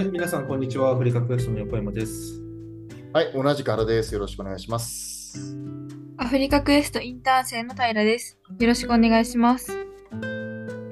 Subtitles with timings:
[0.00, 0.92] はい、皆さん、こんにちは。
[0.92, 2.40] アフリカクエストの横山です。
[3.12, 4.14] はい、同じく原です。
[4.14, 5.58] よろしくお願いします。
[6.16, 8.38] アフリカクエストインターン生の平です。
[8.58, 9.70] よろしくお願いします。
[9.72, 9.76] は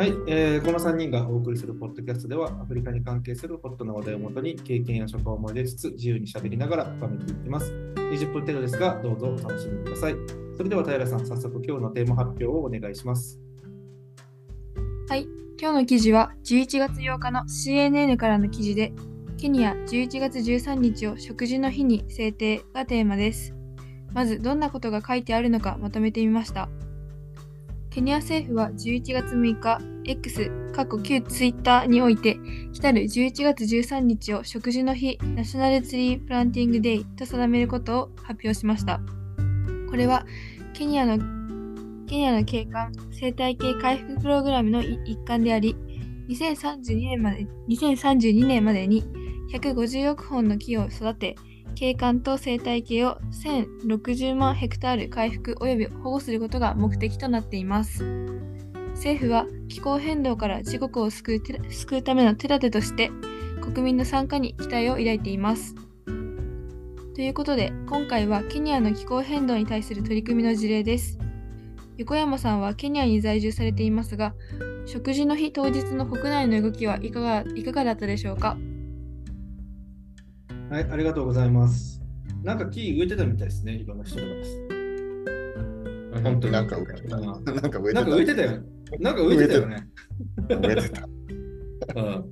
[0.05, 7.73] い、えーこの3人がお送りするポッドキャストでは、アフリカに関係するホットな話題をもとに、経験や職を思い出つつ、自由にしゃべりながら深めていきます。
[7.95, 10.17] 20分程度ですが、どうぞお楽しみください。
[10.55, 13.41] それでは、平さん、早速今日のテーマ発表をお願いします。
[15.09, 15.27] はい、
[15.61, 18.93] 今日の記事は11月8日の CNN からの記事で、
[19.39, 23.57] ケニア11月13日を食事の日に制定がテーマです。
[24.13, 26.69] まず、どんなことが書いてあるのかまとめてみました。
[27.91, 32.39] ケニア政府は11月6日、X、過去旧 Twitter において、
[32.73, 39.01] 来たる11月13日を食事の日、ナショナルツリープランティングデイと定めることを発表しました。
[39.91, 40.25] これは、
[40.73, 41.38] ケニアの
[42.09, 45.77] ケニアの景観生態系回復プログラムの一環であり、
[46.31, 49.05] 2032年まで ,2032 年までに
[49.53, 51.37] 150億本の木を育て、
[51.75, 58.03] 景観と生態系を1060万ヘクタール回復及び保護することが目的となっています。
[58.95, 63.11] 政府は気候変動から自国を救う救うための手立てとして
[63.61, 65.75] 国民の参加に期待を抱いています。
[67.15, 71.19] ということで今回はケニアの気候変動に対する取り組みの事例です。
[71.99, 74.33] 横山さんはケニアに在住されていますが、
[74.87, 78.57] 食事の日当日の国内の動きはいかがいかがだったでしょうか？
[80.71, 82.01] はい、ありがとうございます。
[82.45, 84.27] なんか木植えてたみたいですね、いろんな人が。
[86.23, 87.17] 本当になんか植えてた。
[87.17, 88.01] うんなんか植えてた。
[88.01, 88.61] なんか植えてたよね。
[89.01, 89.89] なんか植えてたよね。
[90.49, 91.09] 植えてた。
[92.01, 92.25] うん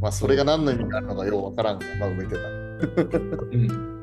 [0.00, 2.38] まあ、それが何の意味があるのかようわからんが、まあ、植えてた。
[2.38, 4.01] うん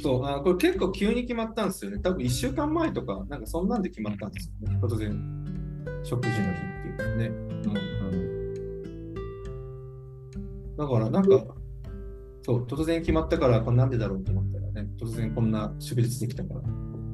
[0.00, 1.98] そうあ、これ結構急に決まったんですよね。
[1.98, 4.78] 多分1週間前とか、なんかそんなんで決まったんですよね。
[4.82, 5.44] 突然、
[6.02, 6.60] 食事の日
[6.92, 7.26] っていうね。
[7.26, 7.32] う
[10.72, 11.54] ん、だから、なんか、
[12.42, 16.60] そう、突然決まったから、これなんでだろうと思ったらね、突然こんな祝日できたから。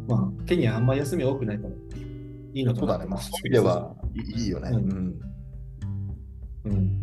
[0.08, 3.06] まあ、ケニアあんま休み多くないから、いいのかなそうだね。
[3.06, 4.70] まあ、そういう意味ではいいいよね。
[4.70, 5.20] ううんん。
[6.64, 7.00] うん。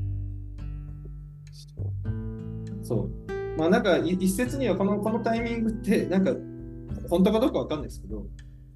[2.84, 3.11] そう。
[3.57, 6.31] まあなんかい一説にはこのこのタイミングってなんか
[7.09, 8.25] 本当かどうかわかんないですけど、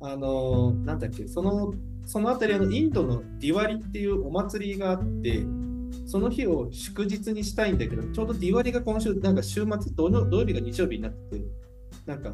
[0.02, 1.74] あのーなんだっけ、その
[2.06, 5.44] そのあたりあのインドのディワリっていうお祭りがあって、
[6.06, 11.46] その日を祝日にしたいんだけど、ちょうどディワリが今週、なんか週末土曜、土曜日が日曜日になってて、
[12.06, 12.34] なんか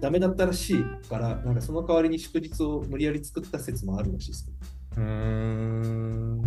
[0.00, 4.50] ダメだったらしいから、なんかその代わりに祝日を無理やり作った説もあるらしいですけ
[4.96, 5.02] ど。
[5.02, 6.42] うーん。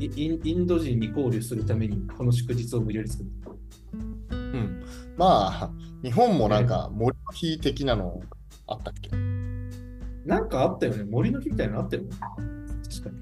[0.00, 3.49] インド人に交流するためにこの祝日を無理やり作った。
[5.20, 5.28] うん。
[5.28, 5.70] まあ、
[6.02, 8.20] 日本もなんか森の日的なの
[8.66, 9.10] あったっけ？
[10.24, 11.04] なんかあったよね。
[11.04, 12.10] 森の日みたいなのあったよね。
[12.88, 13.16] 確かに。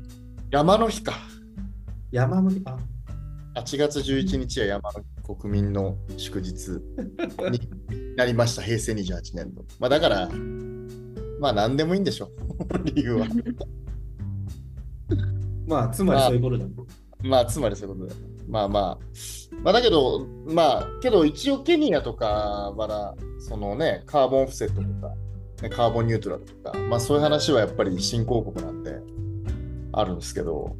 [0.50, 1.12] 山の日か。
[2.10, 2.62] 山の日？
[2.64, 2.76] あ、
[3.56, 6.68] 8月11日は山の国民の祝日
[7.50, 9.64] に なりました、平成28年度。
[9.78, 10.28] まあだから、
[11.40, 12.30] まあ何でもいいんでしょ、
[12.84, 13.26] 理由は。
[15.66, 16.64] まあ、つまりそういうことだ。
[17.22, 18.20] まあつまりそういうことだよ。
[18.48, 22.26] まあまあ、まあだけど、まあ、けど一応ケニアとか
[22.76, 25.14] はそのね、カーボンオフセットとか、
[25.62, 29.00] ねカーボンニュートラルとか、まあそういう話はやっぱり新興国なんで
[29.92, 30.76] あるんですけど、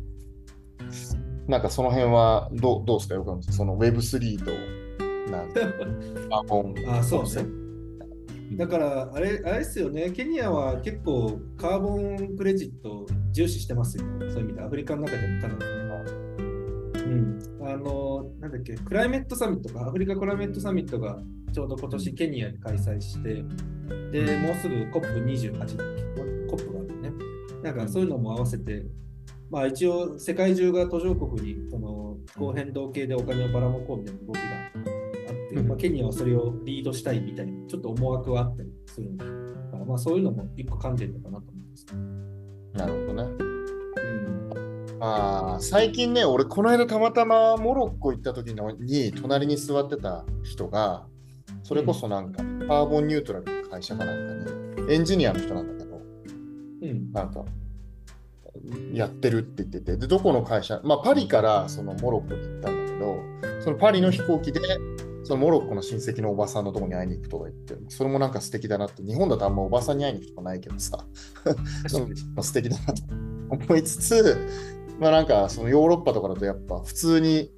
[1.49, 4.53] なんかその辺はどうどうですか、よくその Web3 と
[5.31, 5.61] なんか
[6.31, 7.28] カーボンあ、そうね
[8.50, 8.56] ト。。
[8.56, 10.11] だから、あれ、あれですよね。
[10.11, 14.05] ケニアは結構カーボンクレジット重視してますよ。
[14.21, 15.88] そういう意味で、アフリカの中でもかなりね。
[17.09, 17.67] うん。
[17.67, 21.19] あの、なんだっけ、クライメットサミットか、アフリカクライメットサミットが
[21.53, 23.45] ちょうど今年ケニアで開催して、
[24.13, 25.75] で、もうすぐ COP28 だっけ
[26.51, 27.13] ?COP があるね。
[27.63, 28.87] なんかそういうのも合わせて、
[29.51, 41.87] まあ一応世界中が途上国にその気候変動系でお金をばらまこうみたいな動きがあって、うんまあ、ケニアはそれをリードしたいみたいな、ちょっと思惑はあったりするので、だからまあそういうのも一個噛んでるのかなと思います。
[42.75, 43.48] なるほどね。
[44.99, 51.06] うん、ああ、最近ね、俺、この間たまたまモロッコ行った時のに、隣に座ってた人が、
[51.62, 56.00] それこそなんか、カーボンニュートラルの会社かなんかに、エンジニアの人なんだけど、
[56.83, 57.45] うん、なんか、
[58.93, 63.23] やってるって言ってて、で、どこの会社、まあ、パリからそのモロッコに行ったんだけど、
[63.61, 64.61] そのパリの飛行機で、
[65.25, 71.05] そのモロッコの親戚のおばさんのとこに会いに行くとか言って、それもなんか素敵だなって、日本だとあんまおばさんに会いに行くとかないけどさ、
[72.41, 73.03] 素敵だなと
[73.51, 77.53] 思いつつ、まあなんかそのヨーロッパとかだとやっぱ普通に、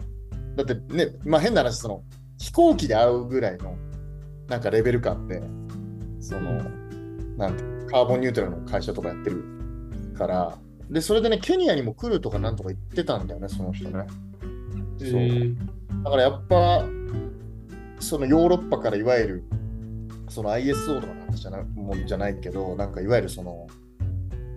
[0.57, 2.03] だってね、まあ変な話、その
[2.39, 3.77] 飛行機で会うぐらいの
[4.49, 5.43] なんかレベル感で、
[6.21, 6.63] その、
[7.37, 9.45] なんてカーボンニュートラルの会社とかやってる
[10.17, 10.59] から、
[10.91, 14.07] で、それでね、ケニアにも来るとかなんとか言ってたんだよね、その人ね。
[14.99, 15.09] そう。
[15.11, 15.57] えー
[16.05, 16.85] だからやっぱ、
[17.99, 19.45] そのヨーロッパからいわゆる、
[20.29, 23.67] その ISO とかの話じゃなもんじゃないけど、なんかいわゆるその、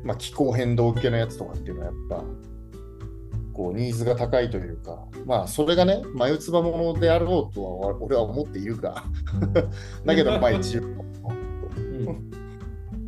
[0.04, 2.24] まあ、気候変動系のやつとかっていうのはやっぱ、
[3.54, 9.04] こうニーズが高いというか、まあそれがね、眉唾ものであろうとは俺は思っているが、
[10.06, 11.04] だけどまあ一応、うん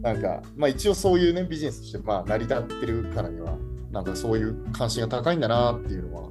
[0.01, 3.57] なんか、まあ一応そういうね、ビジネスとしてまあ成り立ってるからには、
[3.91, 6.29] なんかそういう関心が高いんだなっていうのは、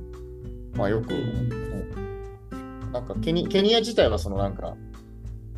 [0.76, 2.93] まあよく思う。
[2.93, 4.76] なんかケニケニア自体はそのなんか、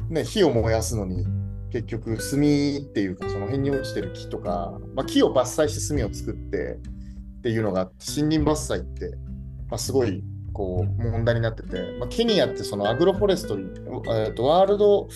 [0.08, 1.26] ね、火を燃やすのに、
[1.70, 6.78] 結局炭っていうか、その辺に落ちてる木とか、まあ木を伐採して炭を作って
[7.46, 9.16] っていうのが森林伐採って、
[9.70, 13.66] まあすごいこう問題になってて、まあ、ケニアってそのアグロフォレストリー、
[14.26, 15.08] えーとワールド、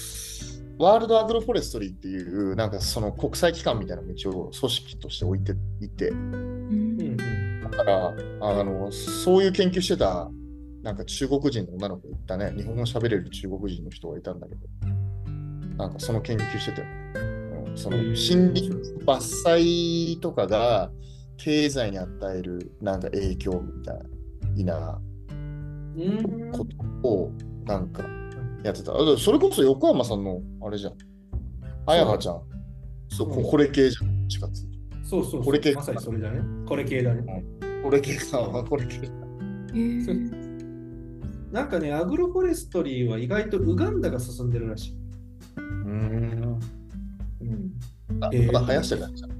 [0.78, 7.00] ワールドアグロフォレストリーっていう、なんかその国際機関みたいなのを一応組織として置いていて、うん。
[7.00, 7.16] うん
[7.62, 10.30] だから、あの、そういう研究してた、
[10.84, 14.60] なんか中国人の女の子いたね、日本語喋れる中国人の人がいたんだけど、
[15.76, 16.92] なんかその研究してたよね。
[17.70, 18.70] うん、そのへ森ー林
[19.04, 20.90] 伐採とかが
[21.42, 23.94] 経済に与えるなんか影響みた
[24.56, 25.00] いな
[25.96, 26.66] うんこ
[27.02, 27.32] とを
[27.64, 28.04] なんか
[28.62, 28.92] やってた。
[28.92, 30.94] あそれこそ横山さんのあれじゃん。
[31.86, 32.42] あやはちゃん。
[33.08, 34.10] そう、うんこれ系じゃん。
[34.28, 34.66] 4月。
[35.02, 36.40] そうそうそうこれ系まさにそれだね。
[36.66, 37.44] これ系だね。
[37.82, 38.96] これ系さんはこれ系。
[38.98, 40.40] へー
[41.50, 44.94] なんかね、アグロフォレストリーは意外とウガンダが進んでるらしい。
[45.58, 46.58] うん。
[47.40, 47.72] うん、
[48.20, 49.39] あえーまだ生やしてないじゃん。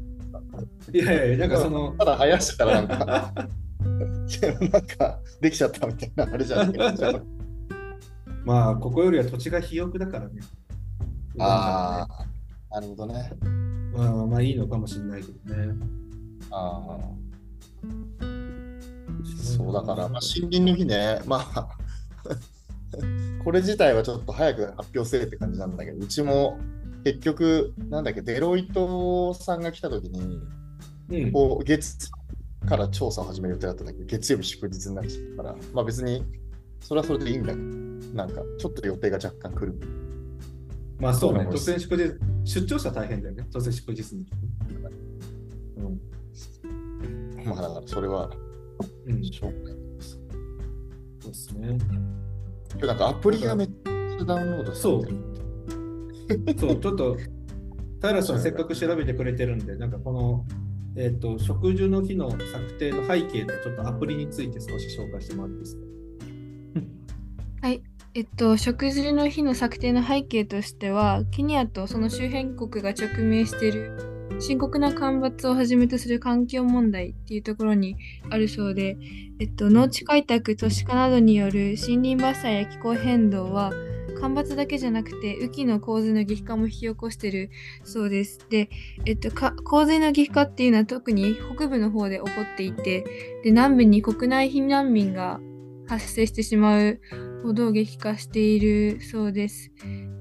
[0.93, 7.23] いやいや、なんかその、ただ生やしてたらなんか、なんかできちゃったみたいなあれじゃない
[8.45, 10.41] まあ、ここよりは土地が肥沃だからね。
[11.39, 13.33] ああ、なるほどね。
[13.95, 15.75] まあ、まあいいのかもしれないけどね。
[16.51, 17.21] ああ。
[19.37, 21.69] そうだから、まあ、森林の日ね、まあ、
[23.45, 26.59] これ自体はちょっと早く発表せえって感じなんだけど、うちも
[27.05, 30.41] 結局、なんだっけ、デロイトさんが来た時に、
[31.11, 32.11] うん、こう月
[32.67, 36.25] から調査を始める予定だったんだけど、月曜日祝日になっちゃったから、まあ別に、
[36.81, 37.65] それはそれでいいんだけど、
[38.15, 39.81] なんかちょっと予定が若干来る。
[40.99, 42.15] まあそうね、突然祝日、
[42.45, 44.27] 出張者大変だよね、突然祝日に。
[47.45, 48.31] まあだからそれは
[49.07, 50.21] うん、うん、しょうがないです。
[51.21, 51.79] そうですね。
[52.73, 55.40] 今日なんかアプリがめっちゃダウンロードされてる。
[56.59, 57.17] そう、ちょっと、
[58.03, 60.47] 平さんせっかく調べてくれてるんで、なんかこの、
[60.97, 65.83] えっ、と、植樹の日の策定の背景とちょっとアプリについて少し紹介してもらっていいですか？
[68.13, 73.97] えっと、植樹の日の策定の背景としては、ケニアとその周辺国が直面している
[74.41, 77.97] 深刻な干ばつをはじめとする環境問題っていうところに
[78.31, 78.97] あるそうで、
[79.39, 83.73] えっと、農地開拓、都市化などによる森林伐採や気候変動は、
[84.21, 87.51] 干ばつだけじゃなくて雨季の洪水の激化も引き起こしてる
[87.85, 88.47] そうです。
[88.51, 88.69] で、
[89.07, 93.03] えっと、洪水の激化っていうのは特に北部の方で起こっていて、
[93.43, 95.41] で南部に国内避難民が
[95.89, 97.01] 発生してしまう
[97.43, 99.73] ほど激化しているそうです。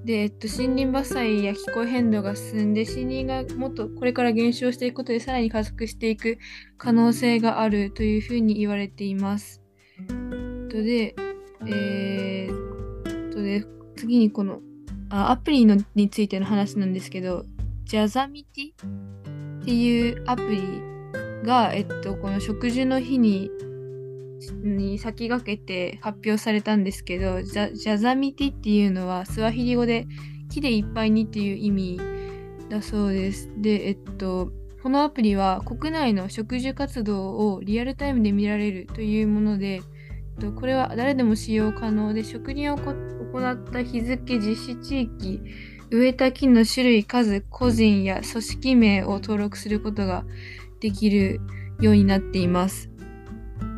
[0.06, 6.38] で、えっと、森林伐採や気候変動が進んで森林がもっとこれから減少していくことでさらに加速していく
[6.78, 9.62] 可能性があるというふうに言われています。
[10.70, 11.16] とで、
[11.68, 13.66] えー、とで
[14.00, 14.62] 次にこの
[15.10, 17.44] あアプリのについての話なんですけど、
[17.84, 20.62] ジャザミティっていうアプリ
[21.44, 23.52] が、えっと、この植樹の日に
[24.64, 30.08] に先駆けて発表されたんですけど、ジャザミティっていうのはスワヒリ語で
[30.50, 32.00] 木でいっぱいにっていう意味
[32.70, 33.52] だそうです。
[33.58, 34.52] で、えっと、
[34.82, 39.82] このアプリは国内の植樹活動をリアルタイムで見られるというもので、えっ
[40.40, 42.94] とこれは誰でも使用可能で、植林をこ
[43.34, 45.42] 行った日付、実施地域、
[45.92, 50.26] 植えた木の種類、数、個人や組織名を登録することが
[50.80, 51.42] できる
[51.80, 52.90] ようになっています。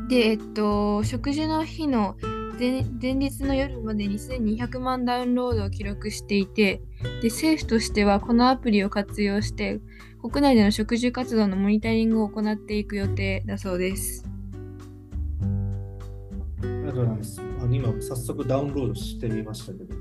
[0.10, 2.16] で、えっと、植樹の日の
[2.60, 6.82] 前前日の夜までに1200万ダウンロードを記録していて、
[7.22, 9.80] で政府としてはこのアプリを活用して、
[10.22, 14.31] 国内での植樹活動のモニタリングを行っていく予定だそうです。
[16.92, 17.42] ありがとうございます。
[17.42, 19.96] あの今、早速ダウンロードしてみましたけど、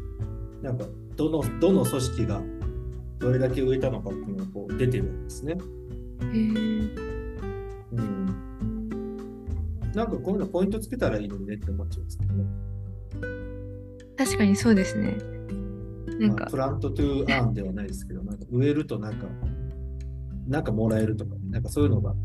[0.62, 2.42] なんか、どの、どの組織が
[3.18, 5.52] どれだけ植えたのかっていうのがこう出てるんですね。
[5.52, 6.90] へー
[7.92, 8.26] うん。
[9.94, 12.44] なんかこういうのポイントつけたらいいのにねって思っちゃうんですけどね。
[14.16, 15.16] 確かにそうですね。
[16.18, 19.26] なんかまあ、プラントトゥーアーンではないですけど、なんか植えるとなんか、
[20.49, 22.20] なんかもらえるとか、なんかそういうのが、ま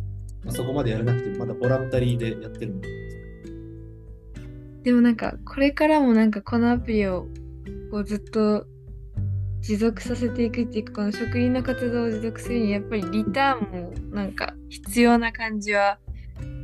[0.48, 3.25] あ、そこまでやらなくて、まだボランタリーでやってるんで。
[4.86, 7.28] でもなんかこれからもなんかこのアプリを
[7.90, 8.68] こうずっと
[9.60, 15.98] 持続させていくっていうかこの植林の活動を持続するにやっぱりリターンもなんか必要な感じは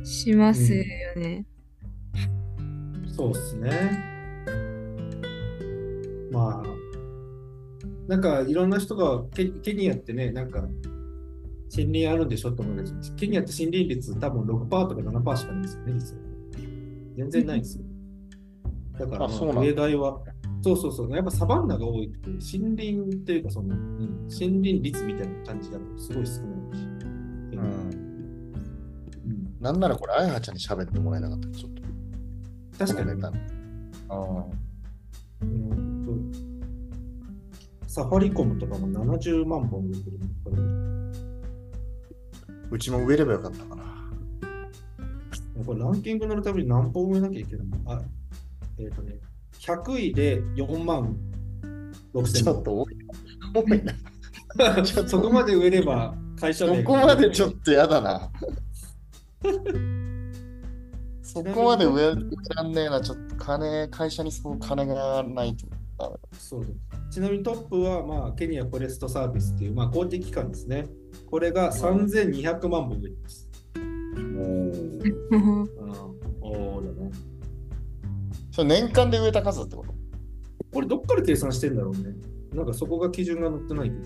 [0.04, 0.84] しますよ
[1.16, 1.44] ね。
[3.08, 3.70] そうっすね。
[6.30, 6.68] まあ、
[8.06, 10.60] なんかいろんな人がケケニアってね、なんか
[11.76, 16.22] 森林あるんでしょって思うんですけど、ケニアって森林率多分6%とか7%しかないですよね、実は。
[17.16, 17.84] 全然ないんですよ。
[18.98, 19.28] だから、
[19.60, 20.20] 例外は、
[20.62, 26.84] そうそうそう、やっぱサバンナが多くて、森林っていうかその、うん森林率みたいな感じだとすごい少ないし。
[27.52, 27.58] うん。
[27.58, 28.12] うん
[29.60, 31.82] なんならこれ、あやはちゃんに喋ってもらえなかったちょっと。
[32.86, 33.28] 確かに、ね。
[34.08, 34.44] あ
[35.42, 36.12] うんと
[37.88, 40.18] サファリコムとかも70万本出てる、
[42.70, 43.82] うちも植えればよかったかな。
[45.64, 47.76] これランキング乗るために何本植えなきゃいけないの？
[47.92, 48.02] あ、
[48.82, 49.18] えっ、とね、
[49.60, 51.16] 100位で4万
[52.14, 53.06] 6ち千ょっと多いな。
[53.54, 53.92] 多いな。
[54.74, 55.08] 本。
[55.08, 58.30] そこまで植えれば会社名そこまでちょっとやだな。
[61.22, 62.14] そこまで植え
[62.56, 63.00] らんねえな。
[63.00, 65.66] ちょっと金、会社にそう金がないと。
[66.36, 66.72] そうです
[67.12, 70.86] ちなみにトップは、まあ、ケニアフォレストサービスっていう、まあ、公的機関ですね。
[71.30, 73.48] これが3200万本植えてます。
[78.52, 79.92] それ年間で植えた数ってこと？
[80.72, 82.14] これどっから計算してんだろうね。
[82.54, 84.02] なんかそこが基準が載ってないけど。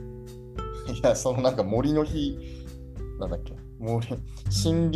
[0.94, 2.38] いや、そのなんか森の日、
[3.20, 4.18] なんだっけ、森、森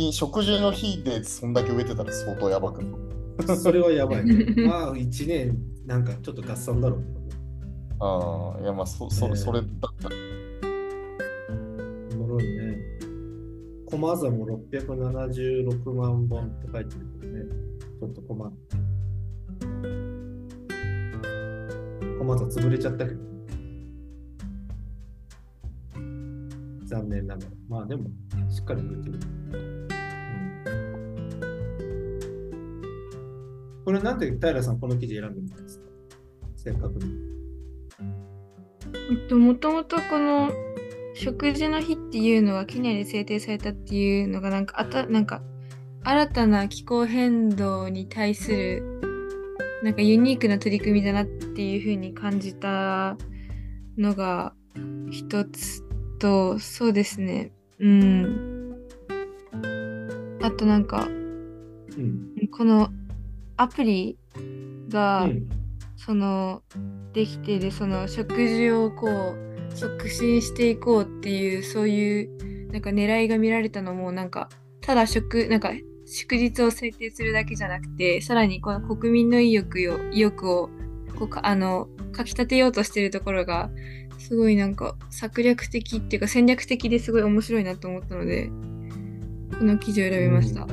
[0.01, 2.89] 林、植樹の日でそんだけ植えてたら相当やばくな
[3.53, 3.57] い？
[3.59, 4.45] それはやばいね。
[4.67, 7.29] まあ、1年、なんかちょっと合算だろうけどね。
[7.99, 9.69] ああ、いや、まあ、そそれ、えーそれだっ
[10.01, 10.15] たら。
[12.13, 12.77] おもろいね。
[13.85, 17.43] 駒座も676万本って書いてるけどね。
[17.99, 18.51] ちょっと駒。
[22.31, 23.25] 駒座潰れちゃったけど、ね。
[26.85, 27.47] 残念ながら。
[27.67, 28.09] まあでも、
[28.49, 29.19] しっかり植えてる。
[29.53, 29.57] う
[33.79, 35.85] ん、これなんで平さんこの記事選んでみたんですか？
[36.55, 37.15] 正確に。
[38.93, 40.51] えっと、もともとこの
[41.13, 45.41] 食事の日っていうのがケニアで制定されたっていうのがなんかあたなんか
[46.03, 49.01] 新たな気候変動に対する
[49.83, 53.17] なんかユニークな取り組みだなっていうふうに感じた
[53.97, 54.53] のが
[55.09, 55.83] 一つ
[56.19, 58.75] とそうですねうん
[60.41, 62.47] あとなんかうん。
[62.51, 62.89] この
[63.57, 64.17] アプリ
[64.89, 65.61] が、うん
[66.03, 66.63] その
[67.13, 74.49] できているその食事をこう促進していこうっていうそういうなんか狙いが見られたのもなんか
[74.81, 75.71] ただ食なんか
[76.07, 80.71] 祝日を制定するだけじゃなくてさらにこの国民の意欲を意欲を
[81.21, 83.69] こうかあのかき立てようとしてるところが
[84.17, 88.49] すごいなんか策略的っていうか戦略的ですごい面白いなと思ったので
[89.59, 90.65] この記事を選びました。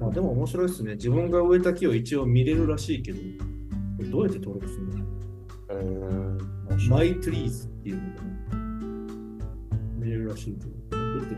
[0.00, 0.96] まあ、でも面白いですね。
[0.96, 3.24] 自分が植えた木を一応見れるらしいけど、こ
[4.02, 5.04] れどうやって登録するの？
[5.70, 8.30] えー、面白い ?My Trees っていうのかな。
[9.98, 11.36] 見れるらしいけど、どうやって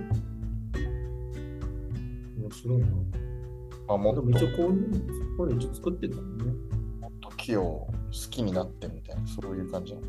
[2.40, 2.86] 面白いな。
[3.86, 6.71] まあ、もでもっと一応こういうの、これ一応作ってるんだもんね。
[7.42, 7.92] もっと木を好
[8.30, 10.06] きになってみたいな、そういう感じなの。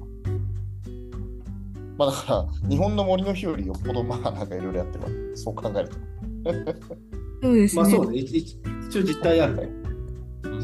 [1.97, 5.35] まあだから、日本の森の日よりよっぽどまあなんかいろいろやってるわけ。
[5.35, 5.95] そう考えると。
[7.41, 7.81] そうですね。
[7.81, 8.57] まあそうね、一
[8.99, 9.69] 応実態あるね。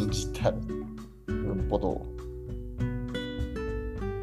[0.09, 0.53] 実態。
[0.53, 0.59] よ
[1.53, 2.05] っぽど。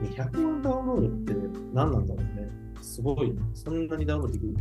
[0.03, 1.35] 200万ダウンロードって
[1.73, 2.51] 何なんだろうね。
[2.81, 4.55] すごい、そんなにダウンロードできる？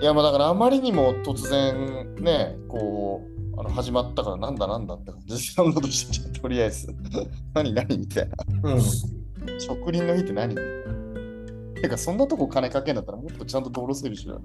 [0.00, 6.94] いや、まあだからあまりにも突然ね、こう、あの始まったからなんだなんだって感じでダウドしてとりあえず。
[7.54, 8.28] 何何みたい
[8.62, 8.70] な。
[8.70, 8.80] うん。
[8.80, 10.54] 植林の日って何？
[10.54, 14.42] てか、そんなとこ金かけんだったらもっとちゃんと道路整備しろよ。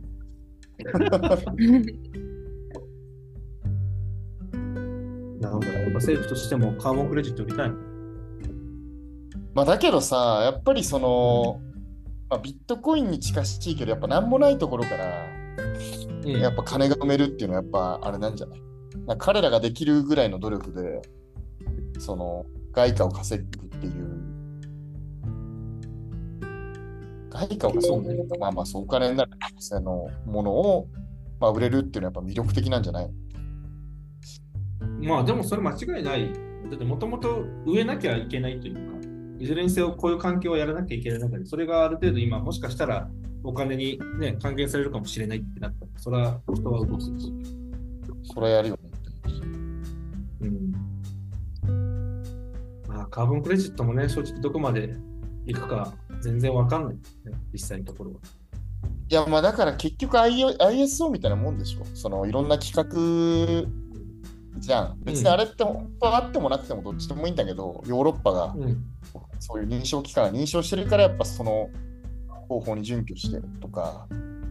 [5.39, 7.75] なんだろう、やっぱ政府としてもカーボンクレジット売りたいの？
[9.53, 11.59] まあだけどさ、やっぱりその、
[12.29, 15.05] まあ、ビットコインに近しいけど、やっぱ何もないところから、
[16.25, 18.61] やっぱ金が埋めるっていうのはやっぱあれなんじゃない？
[19.17, 21.01] 彼らができるぐらいの努力で、
[21.99, 24.23] その外貨を稼ぐっていう。
[27.29, 30.87] 外貨を稼ぐっていうか、まあまあそうお金になるそのものを、
[31.39, 33.09] まあ、売れるっていうのはやっぱ魅力的なんじゃない？
[35.01, 36.31] まあでもそれ間違いない。
[36.69, 38.81] だってもともと植えなきゃいけないというか、
[39.39, 43.09] いずれにせよこういう環境をやらなきゃいけない中で、それがある程度今もしかしたら
[43.43, 47.11] お金にね、還元されるかもしれないってなったら、それは人は動くし。
[48.23, 48.92] それはやるよね
[53.13, 54.95] カーボンクレジットもね、正直どこまで
[55.45, 57.01] 行くか全然わかんない、ね、
[57.53, 58.17] 実際のところは。
[59.07, 61.85] いや、まあだから結局 ISO みたいなもんでしょ。
[61.93, 63.69] そのいろんな企画
[64.59, 64.97] じゃん。
[65.03, 68.55] 別にあれって本当あってもなくてもどっちでもいいんだけど、ヨーロッパが
[69.39, 71.69] そういう認証機関が認証してるからやっぱその
[72.49, 74.07] 方法に準拠してるとか、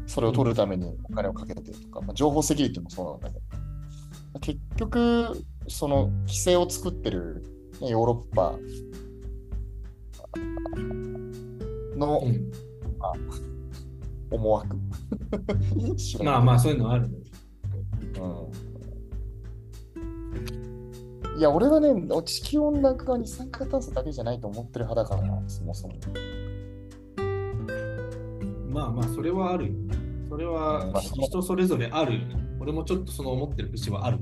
[0.07, 3.41] それを取るためにお金をかけてとか、まあ、情報セキュリティもそうなんだけ
[4.35, 7.45] ど、結局、その規制を作ってる
[7.89, 8.59] ヨーロッパ
[11.97, 12.51] の、うん、
[12.99, 13.13] まあ、
[14.31, 14.77] 思惑
[16.25, 17.09] まあまあ、そういうのある
[18.19, 18.27] う
[21.37, 21.39] ん。
[21.39, 25.95] いや、俺はね、地球温暖化は二酸化炭素だけじゃないと思ってる派だからな、そもそも。
[28.69, 29.75] まあまあ、それはあるよ。
[30.29, 32.37] それは人それぞれあるよね。
[32.59, 34.19] 俺もちょっとその思ってる節はある。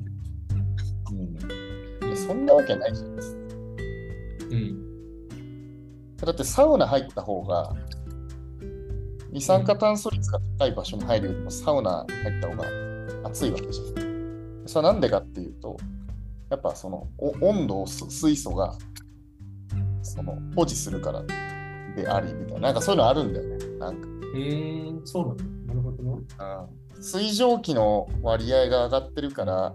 [1.13, 2.09] うん。
[2.09, 3.40] いや、そんなわけないじゃないですか。
[6.31, 6.35] うん。
[6.35, 7.75] だってサウナ入った方が、
[9.33, 12.65] 二酸化炭素率が高い場所に入るよりもサウナ入った方が
[13.29, 14.63] 暑いわけじゃん。
[14.67, 15.77] それはなんでかっていうと、
[16.51, 17.07] やっぱその
[17.41, 18.77] 温度を水素が
[20.03, 21.23] その保持するから
[21.95, 23.67] でありみたいな、なんかそういうのあるんだよね。
[23.79, 24.09] なんか。
[24.37, 26.23] へえー、そうなのなるほどね。
[27.01, 29.75] 水蒸気の割合が上がってるから、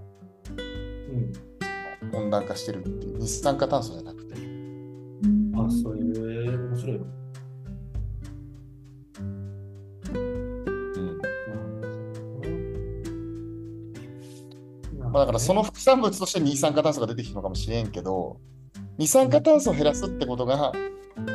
[0.58, 4.15] うん、温暖化してるっていう二酸化炭素じゃなくて。
[5.56, 7.00] あ、そういう、面白い。
[15.16, 18.42] まあ、だからその副産物として二酸化炭素が出てきたのかもしれんけど、
[18.98, 20.74] 二酸化炭素を減らすってことが、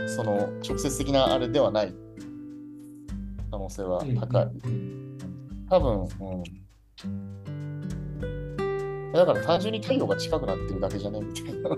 [0.07, 1.95] その直接的なあれではない
[3.51, 4.49] 可能性は高い。
[5.71, 6.09] 多分、うん。
[9.13, 11.21] だから単純に太陽が近くなってるだけじゃね？
[11.21, 11.71] みたいな。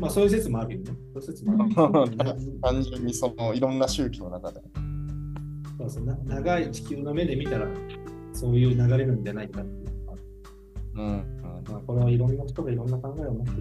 [0.00, 0.86] まあそういう説もあるよね。
[1.14, 1.66] そういう説もあ
[2.06, 2.16] る。
[2.62, 4.60] 単純にそのいろんな周期の中で。
[5.78, 7.66] そうそう長い地球の目で見たら、
[8.32, 10.18] そういう流れなんじゃないかっていうのが
[10.94, 11.24] うん、うん
[11.68, 13.56] まあ、これはいろんな人がいろんな考えを持ってる。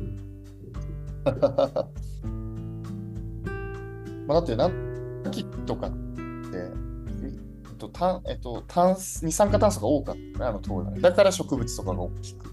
[4.28, 4.72] まあだって、なん
[5.32, 5.98] 木とかって、
[7.68, 12.46] えっと炭えっと、炭二酸化炭素が多かったね、あの当時、だから植物とかが大きく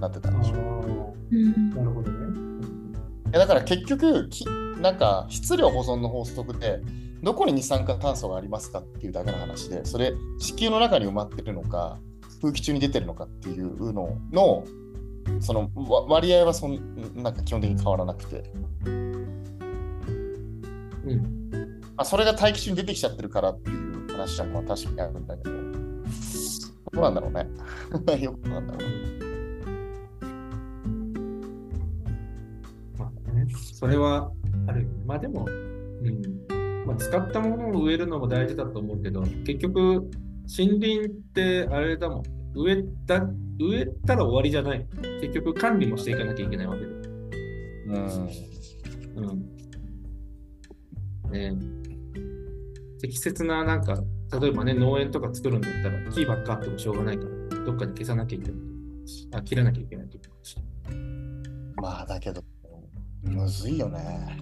[0.00, 1.76] なってたんでしょう。
[1.76, 3.38] なるほどね。
[3.38, 4.46] だから結局き、
[4.80, 6.80] なんか質量保存の法則で、
[7.22, 11.98] どこに二酸化炭素がありますかっていうだけの話で、それ地球の中に埋まってるのか、
[12.40, 14.64] 空気中に出てるのかっていうのの、
[15.40, 16.78] その割合はそん
[17.14, 18.44] なんか基本的に変わらなくて。
[21.06, 21.34] うん
[21.96, 27.46] まあ、それが大気中に出てきちゃってるからっていう話はまあ確かにあるんだけど、どうなんだろうね。
[28.20, 28.78] よくなんだろ
[29.20, 29.23] う
[33.84, 34.32] それは
[34.66, 34.88] ある。
[35.04, 40.10] まあでも、うんまあ、使ったものを植えるのも大事だと思うけど、結局、
[40.56, 42.22] 森林ってあれだもん。
[42.54, 43.26] 植えた
[43.60, 44.86] 植えたら終わりじゃない。
[45.20, 46.86] 結局管理もしていかなきゃいけないわけで。
[46.86, 46.92] う
[47.92, 48.28] ん。
[49.16, 49.54] うん
[51.30, 51.54] ね。
[53.02, 54.02] 適切な、なんか、
[54.40, 58.60] 例えばね、農園とか作るんだったら、木ばっかあってもしょうがないから、どっかで消さなきゃいけない。
[59.32, 60.22] あ、切らなきゃいけないという
[61.82, 62.42] まあ、だけど、
[63.24, 64.38] むずいよね。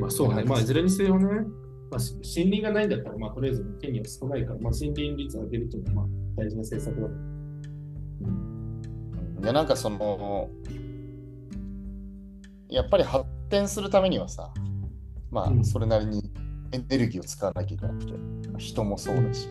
[0.00, 0.44] まあ、そうね。
[0.44, 1.24] まあ、いずれにせよね、
[1.90, 7.06] まあ、森林がないんだったら、まあ、とりあえず権利は少ないから、まあ、森林率を上げるというのは、まあ、大事な政策だ。
[7.06, 8.30] う
[9.40, 10.50] ん、いや、なんかその、
[12.68, 14.52] やっぱり発展するためにはさ、
[15.30, 16.30] まあ、それなりに
[16.72, 18.12] エネルギーを使わなきゃいけなくて、
[18.58, 19.48] 人もそうだし、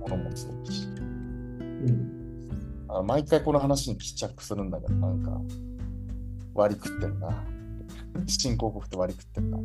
[0.00, 0.86] 物もそうだし。
[0.88, 2.48] うん、
[2.88, 5.40] あ毎回この話に帰着するんだけど、なんか、
[6.58, 7.44] 割り食ってるな。
[8.26, 9.58] 新興国と割り食ってるな。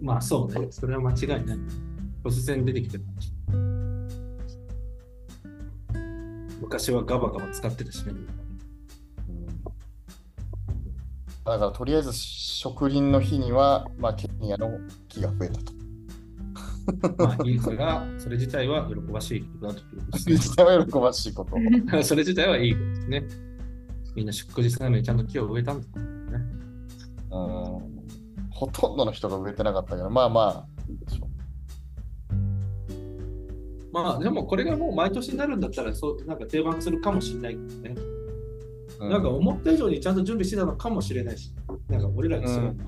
[0.00, 1.58] まあそうね、それは間違いない。
[2.24, 3.04] 突然出てきてる。
[6.60, 8.12] 昔はガバガバ使ってたしね。
[11.44, 15.72] だからとりあえず植林の日には、まあ、ケニアの木が増えたと。
[17.24, 20.28] まあいいそれが、それ自体は喜ばしいことだということですね。
[20.28, 21.56] そ れ自体は喜ばしいこと。
[22.04, 23.47] それ自体はいいことですね。
[24.18, 25.94] みんな祝日のためにちゃんと木を植えたんだね。
[27.30, 27.40] うん。
[28.50, 31.28] ほとんどの人が植えてなかったけど、まあまあ、いいでしょう。
[33.92, 37.94] まあでもこれがもう毎年になるんだったらそうなんか定番するかもしれないけどね。
[39.08, 41.54] なんか思った以上にちゃんと準備してたのかもしれないし、
[41.88, 42.78] なんか俺らにする、うん、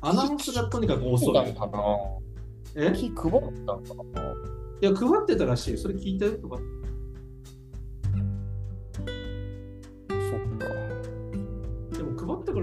[0.00, 1.36] アナウンスがとにかく遅い。
[1.36, 1.52] え？
[1.52, 4.22] 配ったのかな
[4.82, 5.78] いや、配ってたらしい。
[5.78, 6.56] それ聞いたよとか。
[6.56, 6.83] そっか。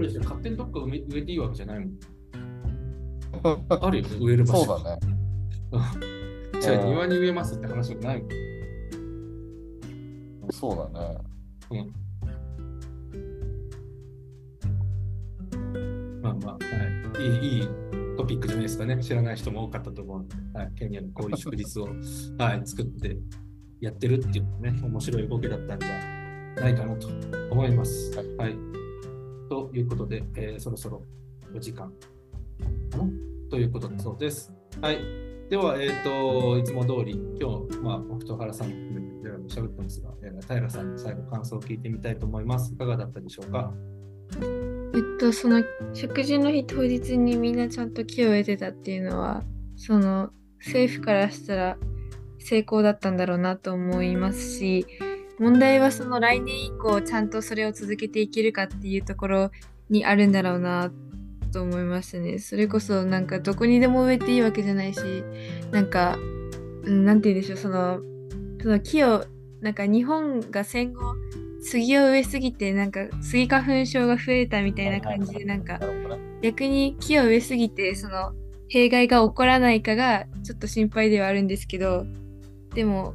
[0.02, 1.98] れして勝手にどっか植えていいわけじゃないもん。
[3.68, 4.64] あるよね、植える場所。
[4.64, 5.00] そうだね。
[6.60, 8.30] じゃあ庭に植えますって話じゃないもん。
[10.50, 11.18] そうだね。
[16.22, 16.60] まあまあ、は
[17.18, 17.22] い。
[17.24, 17.68] いい、いい
[18.16, 19.02] トピックじゃないですかね。
[19.02, 20.72] 知らない人も多かったと思うので、はい。
[20.76, 21.88] ケニアのこういう祝日を、
[22.38, 23.16] はい、作って
[23.80, 27.08] やってるっていうね、面白い動きだったんじゃないかなと
[27.50, 28.16] 思います。
[28.38, 28.81] はい。
[29.52, 31.02] ということで、えーそろそろ
[31.54, 31.92] お時間
[33.50, 34.50] ということだそうです。
[34.80, 34.96] はい。
[35.50, 42.72] では、えっ、と、いつも通り、今日、まあ、僕と原さんも含めて喋ってますが、えー平さんに最後感想を聞いてみたいと思います。
[42.72, 43.74] いかがだったでしょうか？
[44.32, 44.40] えっ
[45.20, 45.62] と、その
[45.92, 49.42] 食事の日当日にみんなちゃんと木を植えてたっていうのは、
[49.76, 51.76] その政府からしたら
[52.38, 54.86] 成功だったんだろうなと思いますし、
[55.38, 59.50] 問題はその来年以降ちゃんとそれを続けていけるかっていうところ
[59.90, 60.90] にあるんだろうな
[61.52, 62.38] と思いましたね。
[62.38, 65.00] それこそなんかどこにでも植えていいわけじゃないし、
[65.70, 66.18] なんか、
[66.84, 68.00] うんなんて言うんでしょう、その、
[68.60, 69.24] その木を、
[69.60, 71.14] なんか日本が戦後、
[71.62, 75.78] 杉を植えすぎてなんかスギ花粉症が増えたみたいな感じでなんか。
[76.42, 78.32] 逆に木を植えすぎてその
[78.68, 82.04] 弊害が起こらないかがちょっと心配ではあるんですけど
[82.74, 83.14] でも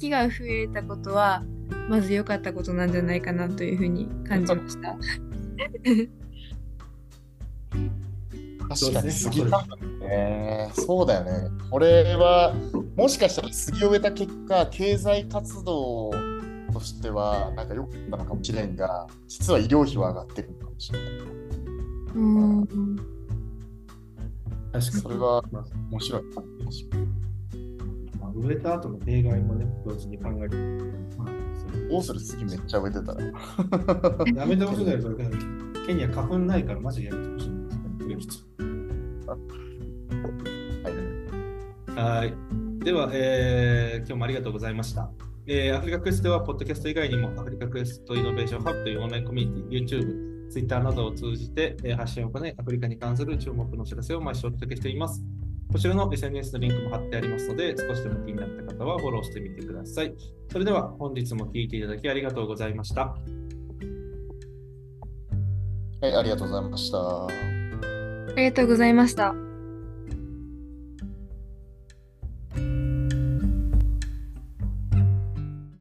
[0.00, 1.44] 木が増えたことは
[1.88, 4.96] まず良かったことなんじゃないかなというふうに感じました。
[8.68, 9.28] 確かにそうです
[10.00, 10.70] ね。
[10.72, 11.50] そうだよね。
[11.70, 12.54] これは、
[12.96, 16.10] もしかしたら杉を植えた結果、経済活動
[16.72, 21.10] としては、なんか良かったのかもしれんが、実は医療費は上がってるのかもしれない。
[22.14, 22.66] うん
[24.72, 24.82] 確かに。
[24.82, 26.22] それはまあ面白い。
[28.34, 30.92] まあ、植えた後の弊害もね、同時に考える。
[31.18, 31.28] まあ、
[31.90, 33.24] どうする杉めっちゃ植えてたら。
[34.42, 35.30] やめてほしいだよ、それから。
[35.86, 38.34] ケニア花粉ないから、マジでやめてほしいんですね植える人
[39.26, 39.36] は
[40.86, 42.34] いはい。
[42.84, 45.10] では、えー今日もありがとうございました。
[45.46, 55.22] えーアフリカクエストでは、ポッドキャスト以外にも、アフリカクエストイノベーションハブというオンラインコミュニティ、YouTube、Twitter などを通じて、えー発信を行い、アフリカに関する注目のお知らせを毎週お届けしています。
[55.72, 60.14] こちらの SNS のリンクも貼ってありますので、少しでも気になった方はフォローしてみてください。
[60.50, 63.16] それでは、本日も聞いていただきありがとうございました。
[66.00, 66.98] はい、ありがとうございました。
[66.98, 67.28] あ
[68.36, 69.49] りがとうございました。